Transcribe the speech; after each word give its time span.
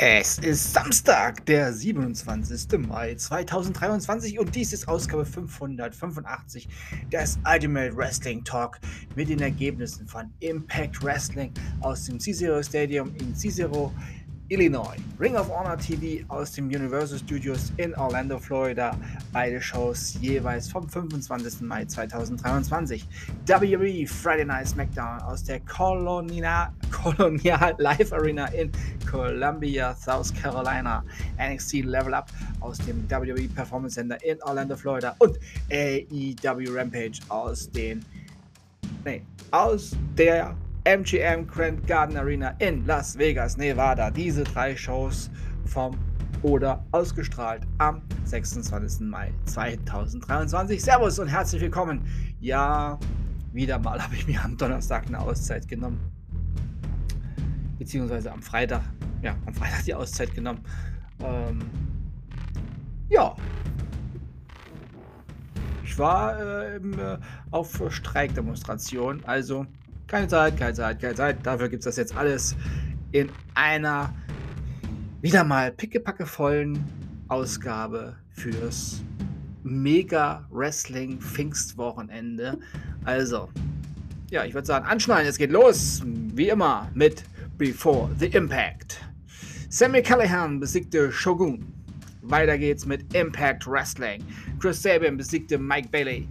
Es 0.00 0.38
ist 0.38 0.72
Samstag, 0.72 1.44
der 1.46 1.72
27. 1.72 2.78
Mai 2.86 3.16
2023 3.16 4.38
und 4.38 4.54
dies 4.54 4.72
ist 4.72 4.86
Ausgabe 4.86 5.26
585 5.26 6.68
des 7.10 7.36
Ultimate 7.44 7.96
Wrestling 7.96 8.44
Talk 8.44 8.78
mit 9.16 9.28
den 9.28 9.40
Ergebnissen 9.40 10.06
von 10.06 10.30
Impact 10.38 11.02
Wrestling 11.02 11.52
aus 11.80 12.04
dem 12.04 12.20
Cicero 12.20 12.62
Stadium 12.62 13.12
in 13.16 13.34
Cicero, 13.34 13.92
Illinois. 14.50 14.96
Ring 15.18 15.36
of 15.36 15.50
Honor 15.50 15.76
TV 15.76 16.24
aus 16.28 16.52
dem 16.52 16.68
Universal 16.68 17.18
Studios 17.18 17.70
in 17.76 17.94
Orlando, 17.96 18.38
Florida. 18.38 18.96
Beide 19.32 19.60
Shows 19.60 20.16
jeweils 20.20 20.70
vom 20.70 20.88
25. 20.88 21.60
Mai 21.60 21.84
2023. 21.84 23.04
WWE 23.46 24.06
Friday 24.06 24.46
Night 24.46 24.68
SmackDown 24.68 25.20
aus 25.22 25.44
der 25.44 25.60
Colonial, 25.60 26.72
Colonial 26.90 27.74
Live 27.78 28.12
Arena 28.12 28.46
in 28.54 28.72
Columbia, 29.10 29.94
South 29.94 30.32
Carolina. 30.34 31.04
NXT 31.38 31.84
Level 31.84 32.14
Up 32.14 32.30
aus 32.60 32.78
dem 32.78 33.04
WWE 33.10 33.48
Performance 33.48 33.96
Center 33.96 34.16
in 34.24 34.42
Orlando, 34.44 34.76
Florida. 34.76 35.14
Und 35.18 35.38
AEW 35.70 36.74
Rampage 36.74 37.20
aus 37.28 37.70
den. 37.70 38.02
Nee, 39.04 39.22
aus 39.50 39.94
der 40.16 40.56
MGM 40.88 41.46
Grand 41.46 41.86
Garden 41.86 42.16
Arena 42.16 42.54
in 42.60 42.86
Las 42.86 43.18
Vegas, 43.18 43.58
Nevada. 43.58 44.10
Diese 44.10 44.42
drei 44.42 44.74
Shows 44.74 45.30
vom 45.66 45.98
oder 46.40 46.82
ausgestrahlt 46.92 47.66
am 47.76 48.00
26. 48.24 49.00
Mai 49.00 49.34
2023. 49.44 50.82
Servus 50.82 51.18
und 51.18 51.28
herzlich 51.28 51.60
willkommen. 51.60 52.00
Ja, 52.40 52.98
wieder 53.52 53.78
mal 53.78 54.02
habe 54.02 54.14
ich 54.14 54.26
mir 54.26 54.42
am 54.42 54.56
Donnerstag 54.56 55.08
eine 55.08 55.18
Auszeit 55.18 55.68
genommen. 55.68 56.00
Beziehungsweise 57.78 58.32
am 58.32 58.40
Freitag. 58.40 58.80
Ja, 59.20 59.36
am 59.44 59.52
Freitag 59.52 59.84
die 59.84 59.94
Auszeit 59.94 60.34
genommen. 60.34 60.64
Ähm, 61.22 61.58
ja. 63.10 63.36
Ich 65.84 65.98
war 65.98 66.40
äh, 66.40 66.76
im, 66.76 66.98
äh, 66.98 67.18
auf 67.50 67.78
Streikdemonstration, 67.90 69.22
also 69.26 69.66
keine 70.08 70.26
Zeit, 70.26 70.56
keine 70.56 70.74
Zeit, 70.74 71.00
keine 71.00 71.14
Zeit. 71.14 71.46
Dafür 71.46 71.68
gibt 71.68 71.80
es 71.80 71.84
das 71.84 71.96
jetzt 71.96 72.16
alles 72.16 72.56
in 73.12 73.30
einer 73.54 74.14
wieder 75.20 75.44
mal 75.44 75.70
pickepackevollen 75.70 76.82
Ausgabe 77.28 78.16
fürs 78.30 79.02
Mega 79.62 80.46
Wrestling 80.50 81.20
Pfingstwochenende. 81.20 82.58
Also, 83.04 83.50
ja, 84.30 84.44
ich 84.44 84.54
würde 84.54 84.66
sagen, 84.66 84.86
anschneiden, 84.86 85.28
es 85.28 85.36
geht 85.36 85.52
los. 85.52 86.02
Wie 86.04 86.48
immer 86.48 86.90
mit 86.94 87.24
Before 87.58 88.10
the 88.18 88.26
Impact. 88.26 89.00
Sammy 89.68 90.02
Callahan 90.02 90.58
besiegte 90.58 91.12
Shogun. 91.12 91.66
Weiter 92.22 92.56
geht's 92.56 92.86
mit 92.86 93.12
Impact 93.14 93.66
Wrestling. 93.66 94.22
Chris 94.58 94.82
Sabin 94.82 95.16
besiegte 95.16 95.58
Mike 95.58 95.88
Bailey. 95.90 96.28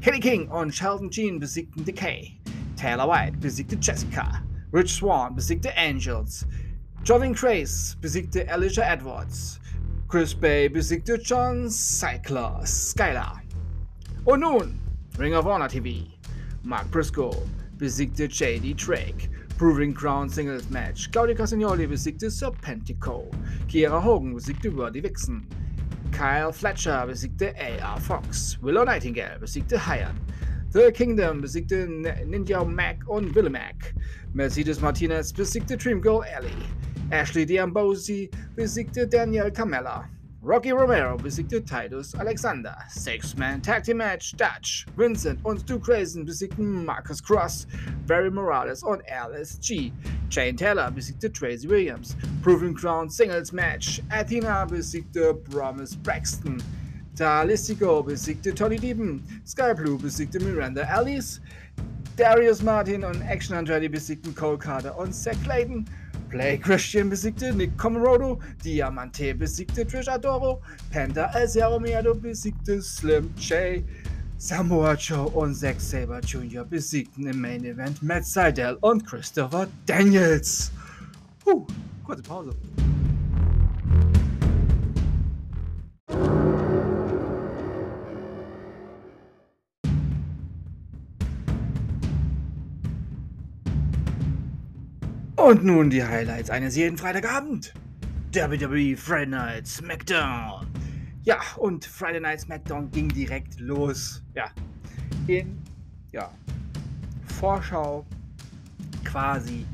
Kenny 0.00 0.18
King 0.18 0.48
und 0.48 0.74
Sheldon 0.74 1.10
Jean 1.10 1.38
besiegten 1.38 1.84
Decay. 1.84 2.39
Taylor 2.80 3.06
White 3.06 3.38
besiegte 3.40 3.78
Jessica. 3.78 4.42
Rich 4.72 4.94
Swan 4.94 5.36
besiegte 5.36 5.70
Angels. 5.76 6.46
Jovin 7.04 7.34
Grace 7.34 7.94
besiegte 8.00 8.48
Alicia 8.48 8.82
Edwards. 8.82 9.60
Chris 10.08 10.32
Bay 10.32 10.66
besiegte 10.66 11.22
John 11.22 11.68
Cycler 11.68 12.58
Skylar. 12.64 13.42
Und 14.24 14.40
nun 14.40 14.80
Ring 15.18 15.34
of 15.34 15.44
Honor 15.44 15.68
TV. 15.68 16.08
Mark 16.62 16.90
Briscoe 16.90 17.46
besiegte 17.76 18.26
JD 18.26 18.74
Drake. 18.78 19.28
Proving 19.58 19.92
Crown 19.92 20.30
Singles 20.30 20.70
Match. 20.70 21.12
Claudia 21.12 21.34
Castagnoli 21.34 21.86
besiegte 21.86 22.30
Serpentico. 22.30 23.30
Kiera 23.68 24.00
Hogan 24.00 24.34
besiegte 24.34 24.74
Roddy 24.74 25.00
Vixen. 25.00 25.46
Kyle 26.12 26.50
Fletcher 26.50 27.06
besiegte 27.06 27.54
A.R. 27.58 28.00
Fox. 28.00 28.56
Willow 28.62 28.84
Nightingale 28.84 29.38
besiegte 29.38 29.76
Hyatt. 29.76 30.14
The 30.72 30.92
Kingdom 30.92 31.40
besiegte 31.40 31.84
Ninja 32.24 32.64
Mac 32.64 32.98
und 33.08 33.34
Wille 33.34 33.50
Mac. 33.50 33.92
Mercedes 34.34 34.80
Martinez 34.80 35.32
besiegte 35.32 35.76
Dream 35.76 36.00
Girl 36.00 36.22
Ellie. 36.22 36.64
Ashley 37.10 37.44
Diambosi 37.44 38.30
besiegte 38.54 39.08
Daniel 39.08 39.50
Camella. 39.50 40.08
Rocky 40.44 40.70
Romero 40.70 41.16
besiegte 41.16 41.60
Titus 41.64 42.14
Alexander. 42.14 42.76
Six-Man 42.88 43.60
Tag 43.60 43.82
Team 43.82 43.96
Match 43.96 44.32
Dutch. 44.36 44.86
Vincent 44.96 45.40
und 45.44 45.58
Stu 45.58 45.80
Grayson 45.80 46.24
besiegten 46.24 46.84
Marcus 46.84 47.20
Cross. 47.20 47.66
Barry 48.06 48.30
Morales 48.30 48.84
und 48.84 49.02
LSG. 49.08 49.90
Jane 50.30 50.56
Taylor 50.56 50.92
besiegte 50.92 51.32
Tracy 51.32 51.68
Williams. 51.68 52.16
Proving 52.42 52.74
Crown 52.74 53.10
Singles 53.10 53.52
Match. 53.52 54.00
Athena 54.10 54.64
besiegte 54.66 55.34
Promise 55.34 55.96
Braxton. 56.04 56.62
Talistico 57.16 58.02
besiegte 58.02 58.54
Tony 58.54 58.78
Dieben, 58.78 59.22
Sky 59.46 59.74
Blue 59.74 59.98
besiegte 59.98 60.38
Miranda 60.40 60.82
Alice, 60.82 61.40
Darius 62.16 62.62
Martin 62.62 63.04
und 63.04 63.20
Action 63.22 63.56
Andretti 63.56 63.88
besiegten 63.88 64.34
Cole 64.34 64.58
Carter 64.58 64.96
und 64.98 65.14
Zach 65.14 65.36
Clayton, 65.44 65.86
Play 66.28 66.58
Christian 66.58 67.10
besiegte 67.10 67.52
Nick 67.52 67.76
Comorodo, 67.76 68.38
Diamante 68.64 69.34
besiegte 69.34 69.86
Trish 69.86 70.08
Adoro, 70.08 70.62
Penta 70.90 71.30
El 71.34 71.80
Miedo 71.80 72.14
besiegte 72.14 72.80
Slim 72.80 73.30
J, 73.36 73.82
Samoa 74.38 74.94
Joe 74.94 75.28
und 75.28 75.54
Zack 75.54 75.80
Saber 75.80 76.20
Jr. 76.20 76.64
besiegten 76.64 77.26
im 77.26 77.40
Main 77.40 77.64
Event 77.64 78.02
Matt 78.02 78.24
Seidel 78.24 78.78
und 78.80 79.06
Christopher 79.06 79.66
Daniels. 79.86 80.70
Puh, 81.44 81.66
kurze 82.04 82.22
Pause. 82.22 82.54
Und 95.40 95.64
nun 95.64 95.88
die 95.88 96.04
Highlights 96.04 96.50
eines 96.50 96.76
jeden 96.76 96.98
Freitagabend. 96.98 97.72
WWE 98.34 98.94
Friday 98.94 99.26
Night 99.26 99.66
SmackDown. 99.66 100.66
Ja, 101.22 101.40
und 101.56 101.86
Friday 101.86 102.20
Night 102.20 102.42
SmackDown 102.42 102.90
ging 102.90 103.08
direkt 103.08 103.58
los. 103.58 104.22
Ja, 104.34 104.50
in 105.28 105.58
ja, 106.12 106.30
Vorschau 107.38 108.04
quasi 109.02 109.64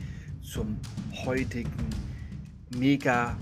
zum 0.40 0.78
heutigen 1.24 1.90
Mega 2.76 3.36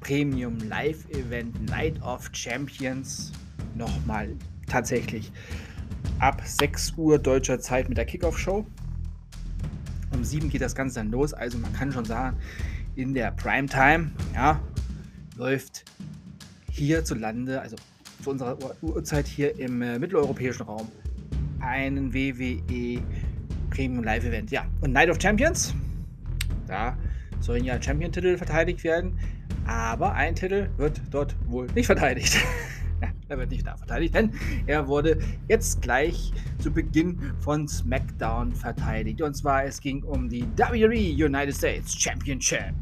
Premium 0.00 0.58
Live 0.68 1.08
Event 1.10 1.70
Night 1.70 2.02
of 2.02 2.28
Champions. 2.32 3.30
Nochmal 3.76 4.34
tatsächlich 4.66 5.30
ab 6.18 6.42
6 6.44 6.94
Uhr 6.96 7.16
deutscher 7.18 7.60
Zeit 7.60 7.88
mit 7.88 7.96
der 7.96 8.06
Kickoff 8.06 8.36
Show. 8.36 8.66
Um 10.16 10.24
7 10.24 10.48
geht 10.48 10.62
das 10.62 10.74
Ganze 10.74 10.96
dann 10.96 11.10
los. 11.10 11.34
Also 11.34 11.58
man 11.58 11.72
kann 11.74 11.92
schon 11.92 12.06
sagen, 12.06 12.38
in 12.94 13.12
der 13.12 13.32
Primetime 13.32 14.10
ja, 14.34 14.58
läuft 15.36 15.84
hierzulande, 16.70 17.60
also 17.60 17.76
zu 18.22 18.30
unserer 18.30 18.56
Uhrzeit 18.80 19.26
hier 19.26 19.58
im 19.58 19.82
äh, 19.82 19.98
mitteleuropäischen 19.98 20.64
Raum, 20.64 20.88
einen 21.60 22.14
WWE 22.14 23.02
Premium 23.70 24.02
Live 24.02 24.24
Event. 24.24 24.50
Ja, 24.50 24.64
und 24.80 24.92
Night 24.92 25.10
of 25.10 25.20
Champions, 25.20 25.74
da 26.66 26.96
sollen 27.40 27.64
ja 27.64 27.80
Champion-Titel 27.80 28.38
verteidigt 28.38 28.82
werden, 28.84 29.18
aber 29.66 30.14
ein 30.14 30.34
Titel 30.34 30.70
wird 30.78 31.02
dort 31.10 31.36
wohl 31.46 31.66
nicht 31.74 31.86
verteidigt. 31.86 32.38
Er 33.28 33.38
wird 33.38 33.50
nicht 33.50 33.66
da 33.66 33.76
verteidigt, 33.76 34.14
denn 34.14 34.30
er 34.66 34.86
wurde 34.86 35.18
jetzt 35.48 35.82
gleich 35.82 36.32
zu 36.58 36.70
Beginn 36.70 37.32
von 37.40 37.66
SmackDown 37.66 38.54
verteidigt. 38.54 39.20
Und 39.20 39.34
zwar 39.34 39.64
es 39.64 39.80
ging 39.80 40.04
um 40.04 40.28
die 40.28 40.44
WWE 40.56 41.24
United 41.24 41.54
States 41.54 41.92
Championship. 41.92 42.72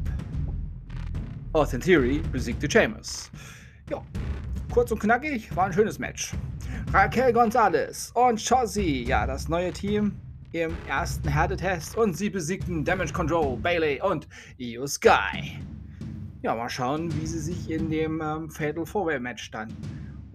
Austin 1.53 1.81
Theory 1.81 2.21
besiegte 2.31 2.69
Sheamus. 2.69 3.31
Ja, 3.89 4.03
kurz 4.71 4.91
und 4.91 4.99
knackig, 4.99 5.55
war 5.55 5.65
ein 5.65 5.73
schönes 5.73 5.97
Match. 5.97 6.33
Raquel 6.93 7.33
Gonzalez 7.33 8.11
und 8.13 8.39
Chossi, 8.47 9.03
ja, 9.07 9.25
das 9.25 9.49
neue 9.49 9.73
Team 9.73 10.13
im 10.51 10.75
ersten 10.87 11.27
Härtetest 11.27 11.97
und 11.97 12.15
sie 12.15 12.29
besiegten 12.29 12.85
Damage 12.85 13.13
Control, 13.13 13.57
Bailey 13.57 13.99
und 13.99 14.27
Io 14.57 14.85
Sky. 14.85 15.59
Ja, 16.43 16.53
mal 16.53 16.69
schauen, 16.69 17.11
wie 17.19 17.25
sie 17.25 17.39
sich 17.39 17.71
in 17.71 17.89
dem 17.89 18.21
ähm, 18.21 18.51
Fatal 18.51 18.85
Four 18.85 19.07
Way 19.07 19.19
Match 19.19 19.49
dann 19.49 19.73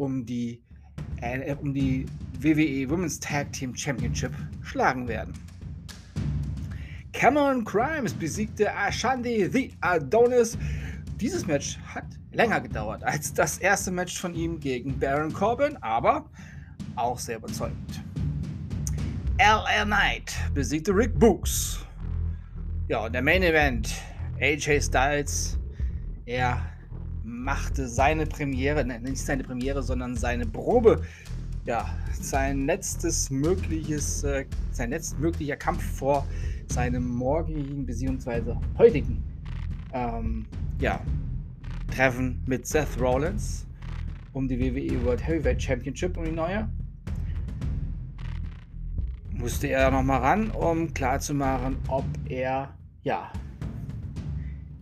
um 0.01 0.25
die, 0.25 0.63
äh, 1.21 1.55
um 1.55 1.75
die 1.75 2.07
WWE 2.41 2.89
Women's 2.89 3.21
Tag 3.21 3.53
Team 3.53 3.75
Championship 3.77 4.33
schlagen 4.63 5.07
werden. 5.07 5.35
Cameron 7.13 7.65
Crimes 7.65 8.15
besiegte 8.15 8.73
Ashandi 8.75 9.49
the 9.51 9.73
Adonis. 9.81 10.57
Dieses 11.21 11.47
Match 11.47 11.79
hat 11.95 12.07
länger 12.33 12.61
gedauert 12.61 13.05
als 13.05 13.35
das 13.35 13.59
erste 13.59 13.91
Match 13.91 14.19
von 14.19 14.35
ihm 14.35 14.59
gegen 14.59 14.99
Baron 14.99 15.33
Corbin, 15.33 15.77
aber 15.83 16.31
auch 16.97 17.19
sehr 17.19 17.37
überzeugend. 17.37 18.03
LA 19.39 19.85
Knight 19.85 20.35
besiegte 20.55 20.95
Rick 20.95 21.19
Books. 21.19 21.85
Ja, 22.89 23.05
und 23.05 23.13
der 23.13 23.23
Main 23.23 23.43
Event 23.43 23.93
AJ 24.41 24.81
Styles 24.83 25.59
er 26.27 26.70
machte 27.31 27.89
seine 27.89 28.27
Premiere, 28.27 28.85
ne, 28.85 29.01
nicht 29.01 29.19
seine 29.19 29.45
Premiere, 29.45 29.83
sondern 29.83 30.17
seine 30.17 30.47
Probe. 30.47 31.03
Ja, 31.65 31.89
sein 32.13 32.67
letztes 32.67 33.31
mögliches, 33.31 34.25
äh, 34.25 34.47
sein 34.73 34.91
letztmöglicher 34.91 35.57
Kampf 35.57 35.83
vor 35.83 36.27
seinem 36.67 37.07
morgigen 37.09 37.87
bzw. 37.87 38.55
heutigen 38.79 39.23
ähm, 39.93 40.47
ja, 40.81 41.01
Treffen 41.95 42.43
mit 42.47 42.67
Seth 42.67 43.01
Rollins 43.01 43.67
um 44.33 44.47
die 44.47 44.59
WWE 44.61 45.05
World 45.05 45.27
Heavyweight 45.27 45.63
Championship 45.63 46.17
um 46.17 46.25
die 46.25 46.33
neue. 46.33 46.69
Musste 49.33 49.69
er 49.69 49.91
noch 49.91 50.03
mal 50.03 50.19
ran, 50.19 50.51
um 50.51 50.93
klarzumachen, 50.93 51.77
ob 51.89 52.05
er 52.29 52.75
ja 53.03 53.33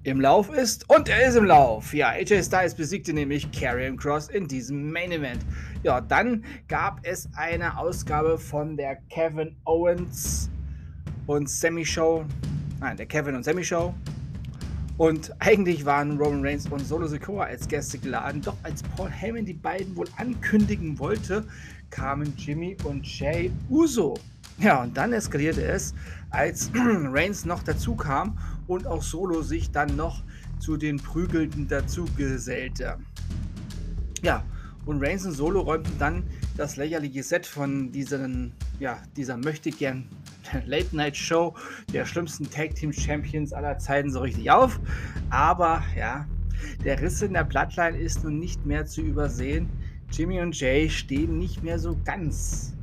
im 0.04 0.20
Lauf 0.20 0.50
ist. 0.50 0.88
Und 0.88 1.08
er 1.08 1.28
ist 1.28 1.36
im 1.36 1.44
Lauf. 1.44 1.92
Ja, 1.92 2.10
AJ 2.10 2.44
Styles 2.44 2.74
besiegte 2.74 3.12
nämlich 3.12 3.50
Karrion 3.52 3.96
Cross 3.96 4.28
in 4.28 4.46
diesem 4.46 4.92
Main 4.92 5.12
Event. 5.12 5.44
Ja, 5.82 6.00
dann 6.00 6.44
gab 6.68 7.00
es 7.02 7.28
eine 7.34 7.78
Ausgabe 7.78 8.38
von 8.38 8.76
der 8.76 8.96
Kevin 9.10 9.56
Owens 9.64 10.50
und 11.26 11.48
Sammy 11.48 11.84
Show. 11.84 12.24
Nein, 12.80 12.96
der 12.96 13.06
Kevin 13.06 13.34
und 13.34 13.44
Sammy 13.44 13.64
Show. 13.64 13.94
Und 14.96 15.32
eigentlich 15.38 15.84
waren 15.84 16.18
Roman 16.18 16.44
Reigns 16.44 16.66
und 16.66 16.80
Solo 16.80 17.06
Sikoa 17.06 17.44
als 17.44 17.68
Gäste 17.68 17.98
geladen. 17.98 18.42
Doch 18.42 18.56
als 18.64 18.82
Paul 18.82 19.08
Heyman 19.10 19.44
die 19.44 19.54
beiden 19.54 19.94
wohl 19.94 20.08
ankündigen 20.16 20.98
wollte, 20.98 21.44
kamen 21.90 22.34
Jimmy 22.36 22.76
und 22.84 23.06
Jay 23.06 23.50
Uso. 23.70 24.14
Ja, 24.58 24.82
und 24.82 24.96
dann 24.96 25.12
eskalierte 25.12 25.62
es, 25.62 25.94
als 26.30 26.70
Reigns 26.74 27.44
noch 27.44 27.62
dazu 27.62 27.94
kam 27.94 28.36
und 28.68 28.86
auch 28.86 29.02
Solo 29.02 29.42
sich 29.42 29.72
dann 29.72 29.96
noch 29.96 30.22
zu 30.60 30.76
den 30.76 30.98
Prügelnden 30.98 31.66
dazu 31.66 32.04
gesellte. 32.16 32.98
Ja, 34.22 34.44
und 34.86 35.02
Reigns 35.02 35.26
und 35.26 35.32
Solo 35.32 35.60
räumten 35.60 35.98
dann 35.98 36.22
das 36.56 36.76
lächerliche 36.76 37.22
Set 37.22 37.46
von 37.46 37.92
diesen, 37.92 38.52
ja, 38.80 38.98
dieser 39.16 39.36
möchte 39.36 39.70
gern 39.70 40.08
Late 40.64 40.88
Night 40.96 41.16
Show 41.16 41.54
der 41.92 42.04
schlimmsten 42.06 42.48
Tag 42.50 42.74
Team 42.74 42.92
Champions 42.92 43.52
aller 43.52 43.78
Zeiten 43.78 44.10
so 44.10 44.20
richtig 44.20 44.50
auf. 44.50 44.80
Aber 45.30 45.82
ja, 45.96 46.26
der 46.84 47.00
Riss 47.00 47.22
in 47.22 47.34
der 47.34 47.44
Bloodline 47.44 47.98
ist 47.98 48.24
nun 48.24 48.38
nicht 48.38 48.64
mehr 48.64 48.86
zu 48.86 49.02
übersehen. 49.02 49.68
Jimmy 50.10 50.40
und 50.40 50.58
Jay 50.58 50.88
stehen 50.88 51.38
nicht 51.38 51.62
mehr 51.62 51.78
so 51.78 51.96
ganz, 52.04 52.74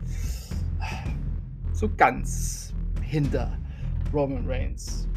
so 1.73 1.89
ganz 1.97 2.73
hinter 3.01 3.57
Roman 4.13 4.45
Reigns. 4.47 5.07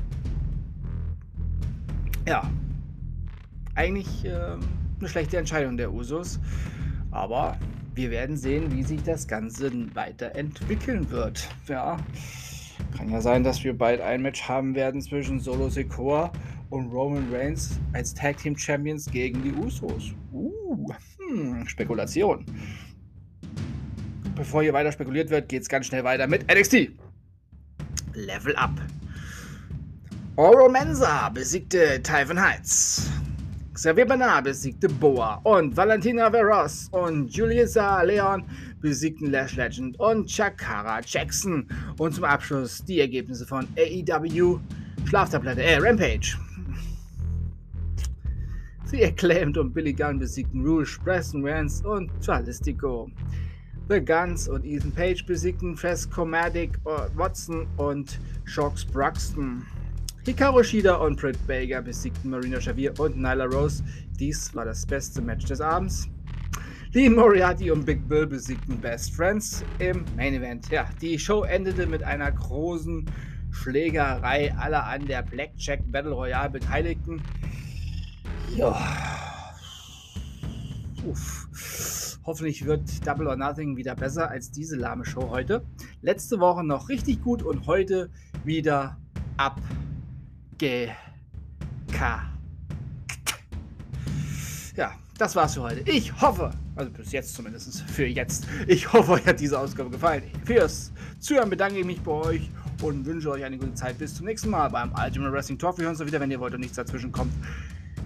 Ja, 2.28 2.42
eigentlich 3.74 4.22
äh, 4.26 4.28
eine 4.98 5.08
schlechte 5.08 5.38
Entscheidung 5.38 5.78
der 5.78 5.90
Usos, 5.90 6.38
aber 7.10 7.56
wir 7.94 8.10
werden 8.10 8.36
sehen, 8.36 8.70
wie 8.70 8.82
sich 8.82 9.02
das 9.02 9.26
Ganze 9.26 9.72
weiterentwickeln 9.94 11.10
wird. 11.10 11.48
Ja, 11.68 11.96
kann 12.94 13.08
ja 13.10 13.22
sein, 13.22 13.44
dass 13.44 13.64
wir 13.64 13.72
bald 13.78 14.02
ein 14.02 14.20
Match 14.20 14.46
haben 14.46 14.74
werden 14.74 15.00
zwischen 15.00 15.40
Solo 15.40 15.70
Sikoa 15.70 16.30
und 16.68 16.90
Roman 16.90 17.32
Reigns 17.32 17.80
als 17.94 18.12
Tag 18.12 18.36
Team 18.36 18.58
Champions 18.58 19.10
gegen 19.10 19.42
die 19.42 19.52
Usos. 19.52 20.12
Uh, 20.30 20.92
hm, 21.30 21.66
Spekulation. 21.66 22.44
Bevor 24.34 24.62
hier 24.62 24.74
weiter 24.74 24.92
spekuliert 24.92 25.30
wird, 25.30 25.48
geht 25.48 25.62
es 25.62 25.68
ganz 25.70 25.86
schnell 25.86 26.04
weiter 26.04 26.26
mit 26.26 26.46
NXT. 26.46 26.90
Level 28.12 28.54
Up. 28.56 28.72
Oro 30.38 30.68
Mensa 30.68 31.30
besiegte 31.30 32.00
Typhon 32.00 32.40
Heights. 32.40 33.10
Xavier 33.74 34.06
Bernard 34.06 34.44
besiegte 34.44 34.88
Boa 34.88 35.40
und 35.42 35.76
Valentina 35.76 36.30
Veros 36.30 36.88
und 36.92 37.28
Julissa 37.34 38.02
Leon 38.02 38.44
besiegten 38.80 39.32
Lash 39.32 39.56
Legend 39.56 39.98
und 39.98 40.30
Chakara 40.30 41.00
Jackson. 41.04 41.66
Und 41.98 42.14
zum 42.14 42.22
Abschluss 42.22 42.84
die 42.84 43.00
Ergebnisse 43.00 43.44
von 43.46 43.66
AEW 43.76 44.60
Schlaftablette, 45.06 45.60
äh, 45.60 45.78
Rampage. 45.78 46.38
Sie 48.84 49.04
Acclaimed 49.04 49.58
und 49.58 49.74
Billy 49.74 49.92
Gunn 49.92 50.20
besiegten 50.20 50.64
Rouge, 50.64 51.00
Preston 51.02 51.44
Rance 51.44 51.84
und 51.84 52.12
Charlistico. 52.24 53.10
The 53.88 54.00
Guns 54.00 54.46
und 54.46 54.64
Ethan 54.64 54.92
Page 54.92 55.26
besiegten 55.26 55.76
Fresco 55.76 56.24
Matic, 56.24 56.78
Watson 57.16 57.66
und 57.76 58.20
Shocks 58.44 58.84
Bruxton. 58.84 59.66
Hikaru 60.28 60.62
Shida 60.62 60.96
und 60.96 61.18
Britt 61.18 61.38
Baker 61.46 61.80
besiegten 61.80 62.28
Marina 62.28 62.58
Xavier 62.58 62.92
und 63.00 63.16
Nyla 63.16 63.46
Rose. 63.46 63.82
Dies 64.20 64.54
war 64.54 64.66
das 64.66 64.84
beste 64.84 65.22
Match 65.22 65.46
des 65.46 65.62
Abends. 65.62 66.06
Lee 66.92 67.08
Moriarty 67.08 67.70
und 67.70 67.86
Big 67.86 68.06
Bill 68.06 68.26
besiegten 68.26 68.78
Best 68.78 69.14
Friends 69.16 69.64
im 69.78 70.04
Main 70.18 70.34
Event. 70.34 70.68
Ja, 70.68 70.86
die 71.00 71.18
Show 71.18 71.44
endete 71.44 71.86
mit 71.86 72.02
einer 72.02 72.30
großen 72.30 73.06
Schlägerei 73.52 74.54
aller 74.58 74.84
an 74.84 75.06
der 75.06 75.22
Blackjack 75.22 75.80
Battle 75.90 76.12
Royale 76.12 76.50
Beteiligten. 76.50 77.22
Ja. 78.54 78.78
Uff. 81.06 82.18
Hoffentlich 82.26 82.66
wird 82.66 82.82
Double 83.06 83.28
or 83.28 83.36
Nothing 83.36 83.78
wieder 83.78 83.94
besser 83.94 84.28
als 84.28 84.50
diese 84.50 84.76
lahme 84.76 85.06
Show 85.06 85.30
heute. 85.30 85.64
Letzte 86.02 86.38
Woche 86.38 86.64
noch 86.64 86.90
richtig 86.90 87.22
gut 87.22 87.42
und 87.42 87.66
heute 87.66 88.10
wieder 88.44 88.98
ab 89.38 89.58
G 90.58 90.88
K. 91.92 92.20
Ja, 94.74 94.92
das 95.16 95.36
war's 95.36 95.54
für 95.54 95.62
heute. 95.62 95.88
Ich 95.88 96.20
hoffe, 96.20 96.50
also 96.74 96.90
bis 96.90 97.12
jetzt 97.12 97.34
zumindest, 97.34 97.82
für 97.82 98.06
jetzt, 98.06 98.46
ich 98.66 98.92
hoffe, 98.92 99.12
euch 99.12 99.26
hat 99.26 99.38
diese 99.38 99.56
Ausgabe 99.56 99.88
gefallen. 99.88 100.24
Fürs 100.44 100.90
Zuhören 101.20 101.48
bedanke 101.48 101.78
ich 101.78 101.86
mich 101.86 102.00
bei 102.00 102.10
euch 102.10 102.50
und 102.82 103.06
wünsche 103.06 103.30
euch 103.30 103.44
eine 103.44 103.56
gute 103.56 103.74
Zeit. 103.74 103.98
Bis 103.98 104.16
zum 104.16 104.26
nächsten 104.26 104.50
Mal 104.50 104.68
beim 104.68 104.92
Ultimate 104.92 105.32
Wrestling 105.32 105.58
Talk. 105.58 105.78
Wir 105.78 105.84
hören 105.84 105.94
uns 105.94 106.04
wieder, 106.04 106.18
wenn 106.18 106.30
ihr 106.30 106.40
wollt 106.40 106.54
und 106.54 106.60
nichts 106.60 106.76
dazwischen 106.76 107.12
kommt. 107.12 107.32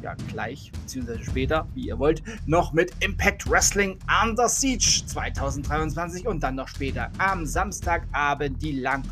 Ja, 0.03 0.15
gleich, 0.29 0.73
beziehungsweise 0.73 1.25
später, 1.25 1.67
wie 1.75 1.87
ihr 1.87 1.99
wollt, 1.99 2.23
noch 2.45 2.75
mit 2.75 2.93
Impact 3.01 3.49
Wrestling 3.49 3.99
Under 4.23 4.49
Siege 4.49 5.05
2023 5.07 6.27
und 6.27 6.43
dann 6.43 6.57
noch 6.57 6.69
später 6.69 7.11
am 7.17 7.47
Samstagabend 7.47 8.61
die 8.61 8.73
Lang- 8.73 9.05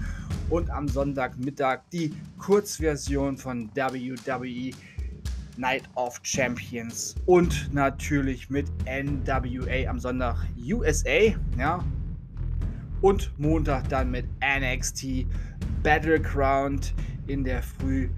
und 0.50 0.68
am 0.70 0.88
Sonntagmittag 0.88 1.80
die 1.92 2.12
Kurzversion 2.38 3.36
von 3.36 3.70
WWE 3.74 4.70
Night 5.56 5.88
of 5.94 6.18
Champions 6.22 7.14
und 7.26 7.72
natürlich 7.72 8.50
mit 8.50 8.66
NWA 8.84 9.88
am 9.88 9.98
Sonntag 9.98 10.36
USA, 10.58 11.34
ja. 11.58 11.84
Und 13.00 13.32
Montag 13.38 13.88
dann 13.88 14.10
mit 14.10 14.26
NXT 14.42 15.26
Battleground 15.82 16.94
in 17.26 17.44
der 17.44 17.62
Früh 17.62 18.10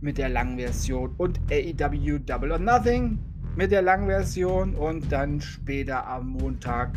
mit 0.00 0.18
der 0.18 0.28
langen 0.28 0.58
Version 0.58 1.14
und 1.16 1.40
AEW 1.50 2.18
Double 2.18 2.52
or 2.52 2.58
Nothing 2.58 3.18
mit 3.56 3.70
der 3.70 3.82
langen 3.82 4.06
Version 4.06 4.74
und 4.74 5.10
dann 5.12 5.40
später 5.40 6.06
am 6.06 6.30
Montag, 6.30 6.90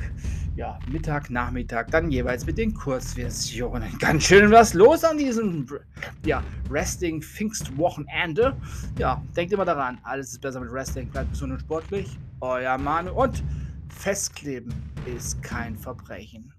ja, 0.56 0.80
Mittag, 0.92 1.30
Nachmittag, 1.30 1.92
dann 1.92 2.10
jeweils 2.10 2.46
mit 2.46 2.58
den 2.58 2.74
Kurzversionen. 2.74 3.98
Ganz 4.00 4.24
schön 4.24 4.50
was 4.50 4.74
los 4.74 5.04
an 5.04 5.18
diesem, 5.18 5.68
ja, 6.26 6.44
Wrestling 6.70 7.22
Pfingstwochenende. 7.22 8.56
Ja, 8.98 9.22
denkt 9.36 9.54
immer 9.54 9.66
daran, 9.66 10.00
alles 10.04 10.32
ist 10.32 10.42
besser 10.42 10.60
mit 10.60 10.72
Wrestling, 10.72 11.10
bleibt 11.10 11.32
gesund 11.32 11.54
und 11.54 11.60
sportlich. 11.60 12.18
Euer 12.42 12.78
Manu 12.78 13.12
und 13.12 13.44
Festkleben 13.90 14.74
ist 15.06 15.42
kein 15.44 15.78
Verbrechen. 15.78 16.54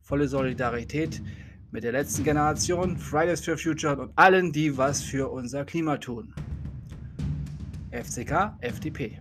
Volle 0.00 0.28
Solidarität 0.28 1.22
mit 1.70 1.84
der 1.84 1.92
letzten 1.92 2.24
Generation, 2.24 2.96
Fridays 2.96 3.44
for 3.44 3.56
Future 3.56 3.96
und 3.96 4.12
allen, 4.16 4.52
die 4.52 4.76
was 4.76 5.02
für 5.02 5.30
unser 5.30 5.64
Klima 5.64 5.96
tun. 5.98 6.34
FCK, 7.90 8.56
FDP. 8.60 9.20